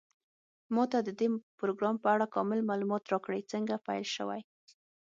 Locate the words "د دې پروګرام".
1.07-1.95